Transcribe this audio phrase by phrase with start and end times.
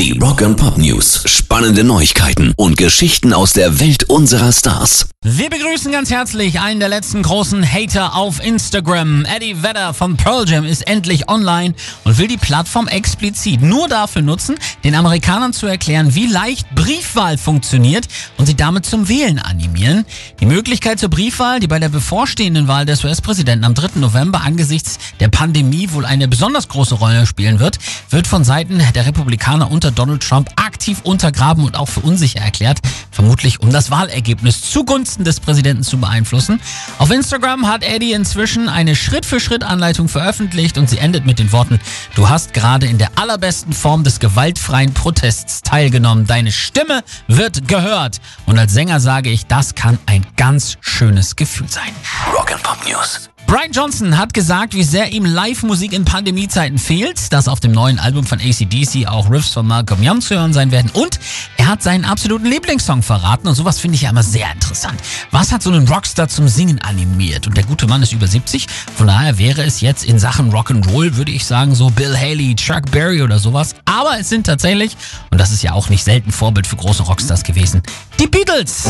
[0.00, 1.24] Die Rock and Pop News.
[1.26, 5.10] Spannende Neuigkeiten und Geschichten aus der Welt unserer Stars.
[5.22, 9.26] Wir begrüßen ganz herzlich einen der letzten großen Hater auf Instagram.
[9.26, 11.74] Eddie Vedder von Pearl Jam ist endlich online
[12.04, 17.36] und will die Plattform explizit nur dafür nutzen, den Amerikanern zu erklären, wie leicht Briefwahl
[17.36, 18.08] funktioniert
[18.38, 20.06] und sie damit zum Wählen animieren.
[20.40, 24.00] Die Möglichkeit zur Briefwahl, die bei der bevorstehenden Wahl des US-Präsidenten am 3.
[24.00, 27.78] November angesichts der Pandemie wohl eine besonders große Rolle spielen wird,
[28.08, 32.78] wird von Seiten der Republikaner unter Donald Trump aktiv untergraben und auch für unsicher erklärt,
[33.10, 36.60] vermutlich um das Wahlergebnis zugunsten des Präsidenten zu beeinflussen.
[36.98, 41.80] Auf Instagram hat Eddie inzwischen eine Schritt-für-Schritt-Anleitung veröffentlicht und sie endet mit den Worten,
[42.14, 46.26] du hast gerade in der allerbesten Form des gewaltfreien Protests teilgenommen.
[46.26, 48.20] Deine Stimme wird gehört.
[48.46, 51.90] Und als Sänger sage ich, das kann ein ganz schönes Gefühl sein.
[52.34, 53.30] Rock and Pop News.
[53.50, 57.98] Brian Johnson hat gesagt, wie sehr ihm Live-Musik in Pandemiezeiten fehlt, dass auf dem neuen
[57.98, 61.18] Album von ACDC auch Riffs von Malcolm Young zu hören sein werden und
[61.56, 64.94] er hat seinen absoluten Lieblingssong verraten und sowas finde ich ja immer sehr interessant.
[65.32, 67.48] Was hat so einen Rockstar zum Singen animiert?
[67.48, 71.16] Und der gute Mann ist über 70, von daher wäre es jetzt in Sachen Rock'n'Roll,
[71.16, 73.74] würde ich sagen, so Bill Haley, Chuck Berry oder sowas.
[73.84, 74.96] Aber es sind tatsächlich,
[75.32, 77.82] und das ist ja auch nicht selten Vorbild für große Rockstars gewesen,
[78.20, 78.84] die Beatles.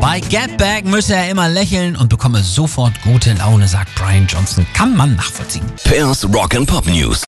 [0.00, 4.66] Bei Get Back müsse er immer lächeln und bekomme sofort gute Laune, sagt Brian Johnson.
[4.72, 5.64] Kann man nachvollziehen.
[5.84, 7.26] Pairs Rock and Pop News.